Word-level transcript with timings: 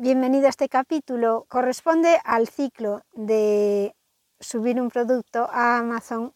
Bienvenido 0.00 0.46
a 0.46 0.50
este 0.50 0.68
capítulo. 0.68 1.44
Corresponde 1.48 2.20
al 2.22 2.46
ciclo 2.46 3.02
de 3.14 3.96
subir 4.38 4.80
un 4.80 4.90
producto 4.90 5.48
a 5.50 5.78
Amazon. 5.78 6.32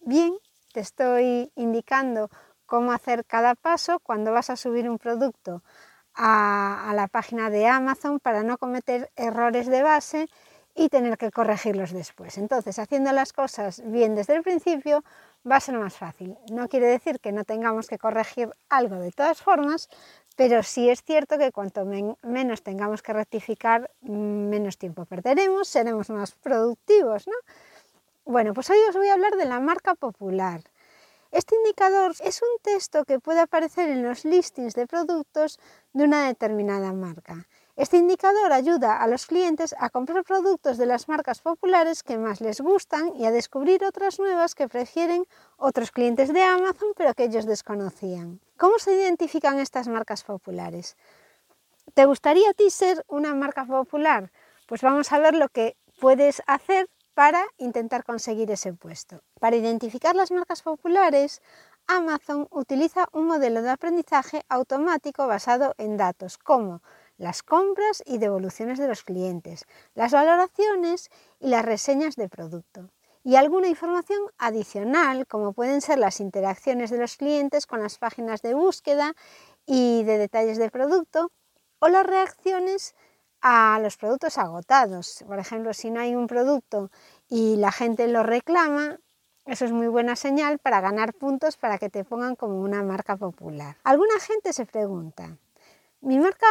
Bien, 0.00 0.32
te 0.72 0.80
estoy 0.80 1.52
indicando 1.54 2.30
cómo 2.64 2.92
hacer 2.92 3.26
cada 3.26 3.56
paso 3.56 4.00
cuando 4.00 4.32
vas 4.32 4.48
a 4.48 4.56
subir 4.56 4.88
un 4.88 4.96
producto 4.96 5.62
a, 6.14 6.94
la 6.96 7.06
página 7.08 7.50
de 7.50 7.66
Amazon 7.66 8.20
para 8.20 8.42
no 8.42 8.56
cometer 8.56 9.10
errores 9.16 9.66
de 9.66 9.82
base 9.82 10.26
y 10.74 10.88
tener 10.88 11.18
que 11.18 11.30
corregirlos 11.30 11.92
después. 11.92 12.38
Entonces, 12.38 12.78
haciendo 12.78 13.12
las 13.12 13.34
cosas 13.34 13.82
bien 13.84 14.14
desde 14.14 14.34
el 14.34 14.42
principio 14.42 15.04
va 15.46 15.56
a 15.56 15.60
ser 15.60 15.78
más 15.78 15.94
fácil. 15.94 16.38
No 16.50 16.68
quiere 16.68 16.86
decir 16.86 17.20
que 17.20 17.32
no 17.32 17.44
tengamos 17.44 17.86
que 17.86 17.98
corregir 17.98 18.50
algo 18.70 18.96
de 18.96 19.12
todas 19.12 19.42
formas, 19.42 19.90
pero 20.36 20.62
sí 20.62 20.90
es 20.90 21.02
cierto 21.02 21.38
que 21.38 21.52
cuanto 21.52 21.84
menos 22.22 22.62
tengamos 22.62 23.02
que 23.02 23.12
rectificar, 23.12 23.90
menos 24.02 24.78
tiempo 24.78 25.04
perderemos, 25.04 25.68
seremos 25.68 26.10
más 26.10 26.32
productivos, 26.32 27.26
¿no? 27.26 27.34
Bueno, 28.24 28.54
pues 28.54 28.70
hoy 28.70 28.78
os 28.88 28.96
voy 28.96 29.08
a 29.08 29.14
hablar 29.14 29.36
de 29.36 29.44
la 29.44 29.60
marca 29.60 29.94
popular. 29.94 30.62
Este 31.30 31.56
indicador 31.56 32.14
es 32.20 32.42
un 32.42 32.62
texto 32.62 33.04
que 33.04 33.18
puede 33.18 33.40
aparecer 33.40 33.90
en 33.90 34.02
los 34.02 34.24
listings 34.24 34.74
de 34.74 34.86
productos 34.86 35.58
de 35.92 36.04
una 36.04 36.26
determinada 36.26 36.92
marca. 36.92 37.46
Este 37.76 37.96
indicador 37.96 38.52
ayuda 38.52 39.02
a 39.02 39.08
los 39.08 39.26
clientes 39.26 39.74
a 39.80 39.90
comprar 39.90 40.22
productos 40.22 40.78
de 40.78 40.86
las 40.86 41.08
marcas 41.08 41.40
populares 41.40 42.04
que 42.04 42.18
más 42.18 42.40
les 42.40 42.60
gustan 42.60 43.16
y 43.16 43.26
a 43.26 43.32
descubrir 43.32 43.82
otras 43.82 44.20
nuevas 44.20 44.54
que 44.54 44.68
prefieren 44.68 45.26
otros 45.56 45.90
clientes 45.90 46.32
de 46.32 46.40
Amazon 46.40 46.90
pero 46.96 47.14
que 47.14 47.24
ellos 47.24 47.46
desconocían. 47.46 48.38
¿Cómo 48.56 48.78
se 48.78 48.94
identifican 48.94 49.58
estas 49.58 49.88
marcas 49.88 50.22
populares? 50.22 50.96
¿Te 51.94 52.04
gustaría 52.04 52.48
a 52.48 52.54
ti 52.54 52.70
ser 52.70 53.04
una 53.08 53.34
marca 53.34 53.64
popular? 53.64 54.30
Pues 54.68 54.80
vamos 54.82 55.10
a 55.10 55.18
ver 55.18 55.34
lo 55.34 55.48
que 55.48 55.76
puedes 55.98 56.42
hacer 56.46 56.88
para 57.14 57.44
intentar 57.58 58.04
conseguir 58.04 58.52
ese 58.52 58.72
puesto. 58.72 59.20
Para 59.40 59.56
identificar 59.56 60.14
las 60.14 60.30
marcas 60.30 60.62
populares, 60.62 61.42
Amazon 61.88 62.46
utiliza 62.50 63.08
un 63.12 63.26
modelo 63.26 63.62
de 63.62 63.70
aprendizaje 63.70 64.42
automático 64.48 65.26
basado 65.26 65.74
en 65.76 65.96
datos 65.96 66.38
como 66.38 66.82
las 67.16 67.42
compras 67.42 68.02
y 68.06 68.18
devoluciones 68.18 68.78
de 68.78 68.88
los 68.88 69.02
clientes, 69.02 69.66
las 69.94 70.12
valoraciones 70.12 71.10
y 71.40 71.48
las 71.48 71.64
reseñas 71.64 72.16
de 72.16 72.28
producto. 72.28 72.90
Y 73.22 73.36
alguna 73.36 73.68
información 73.68 74.20
adicional, 74.36 75.26
como 75.26 75.54
pueden 75.54 75.80
ser 75.80 75.98
las 75.98 76.20
interacciones 76.20 76.90
de 76.90 76.98
los 76.98 77.16
clientes 77.16 77.66
con 77.66 77.80
las 77.80 77.98
páginas 77.98 78.42
de 78.42 78.54
búsqueda 78.54 79.14
y 79.64 80.02
de 80.04 80.18
detalles 80.18 80.58
del 80.58 80.70
producto, 80.70 81.32
o 81.78 81.88
las 81.88 82.06
reacciones 82.06 82.94
a 83.40 83.78
los 83.82 83.96
productos 83.96 84.38
agotados. 84.38 85.24
Por 85.26 85.38
ejemplo, 85.38 85.74
si 85.74 85.90
no 85.90 86.00
hay 86.00 86.14
un 86.14 86.26
producto 86.26 86.90
y 87.28 87.56
la 87.56 87.72
gente 87.72 88.08
lo 88.08 88.22
reclama, 88.22 88.98
eso 89.46 89.66
es 89.66 89.72
muy 89.72 89.88
buena 89.88 90.16
señal 90.16 90.58
para 90.58 90.80
ganar 90.80 91.12
puntos 91.12 91.58
para 91.58 91.78
que 91.78 91.90
te 91.90 92.04
pongan 92.04 92.36
como 92.36 92.60
una 92.60 92.82
marca 92.82 93.16
popular. 93.16 93.76
Alguna 93.84 94.18
gente 94.18 94.54
se 94.54 94.64
pregunta, 94.64 95.36
mi 96.00 96.18
marca 96.18 96.46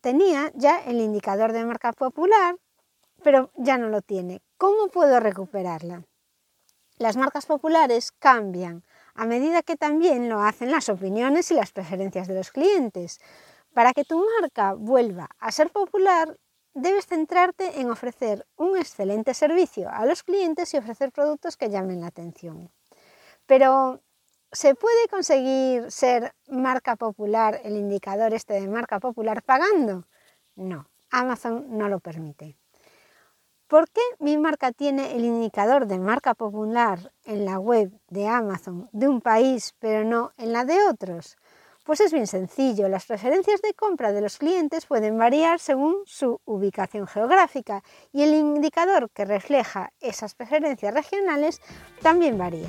tenía 0.00 0.52
ya 0.54 0.80
el 0.84 1.00
indicador 1.00 1.52
de 1.52 1.64
marca 1.64 1.92
popular, 1.92 2.56
pero 3.22 3.50
ya 3.56 3.78
no 3.78 3.88
lo 3.88 4.02
tiene. 4.02 4.42
¿Cómo 4.58 4.88
puedo 4.88 5.20
recuperarla? 5.20 6.04
Las 6.98 7.16
marcas 7.16 7.46
populares 7.46 8.12
cambian 8.12 8.84
a 9.14 9.26
medida 9.26 9.62
que 9.62 9.76
también 9.76 10.28
lo 10.28 10.40
hacen 10.40 10.70
las 10.70 10.88
opiniones 10.88 11.50
y 11.50 11.54
las 11.54 11.72
preferencias 11.72 12.28
de 12.28 12.34
los 12.34 12.50
clientes. 12.50 13.20
Para 13.74 13.92
que 13.92 14.04
tu 14.04 14.24
marca 14.40 14.74
vuelva 14.74 15.28
a 15.38 15.50
ser 15.50 15.70
popular, 15.70 16.36
debes 16.74 17.06
centrarte 17.06 17.80
en 17.80 17.90
ofrecer 17.90 18.46
un 18.56 18.76
excelente 18.76 19.34
servicio 19.34 19.90
a 19.90 20.06
los 20.06 20.22
clientes 20.22 20.72
y 20.72 20.78
ofrecer 20.78 21.12
productos 21.12 21.56
que 21.56 21.70
llamen 21.70 22.00
la 22.00 22.08
atención. 22.08 22.70
Pero 23.46 24.00
¿Se 24.54 24.74
puede 24.74 25.08
conseguir 25.08 25.90
ser 25.90 26.34
marca 26.46 26.96
popular, 26.96 27.62
el 27.64 27.74
indicador 27.74 28.34
este 28.34 28.52
de 28.52 28.68
marca 28.68 29.00
popular, 29.00 29.42
pagando? 29.42 30.06
No, 30.56 30.90
Amazon 31.10 31.78
no 31.78 31.88
lo 31.88 32.00
permite. 32.00 32.58
¿Por 33.66 33.88
qué 33.88 34.02
mi 34.18 34.36
marca 34.36 34.70
tiene 34.70 35.16
el 35.16 35.24
indicador 35.24 35.86
de 35.86 35.98
marca 35.98 36.34
popular 36.34 37.14
en 37.24 37.46
la 37.46 37.58
web 37.58 37.98
de 38.08 38.28
Amazon 38.28 38.90
de 38.92 39.08
un 39.08 39.22
país 39.22 39.74
pero 39.78 40.04
no 40.04 40.32
en 40.36 40.52
la 40.52 40.66
de 40.66 40.76
otros? 40.86 41.38
Pues 41.82 42.00
es 42.00 42.12
bien 42.12 42.26
sencillo, 42.26 42.90
las 42.90 43.06
preferencias 43.06 43.62
de 43.62 43.72
compra 43.72 44.12
de 44.12 44.20
los 44.20 44.36
clientes 44.36 44.84
pueden 44.84 45.16
variar 45.16 45.60
según 45.60 46.02
su 46.04 46.42
ubicación 46.44 47.06
geográfica 47.06 47.82
y 48.12 48.22
el 48.22 48.34
indicador 48.34 49.08
que 49.14 49.24
refleja 49.24 49.94
esas 50.00 50.34
preferencias 50.34 50.92
regionales 50.92 51.62
también 52.02 52.36
varía. 52.36 52.68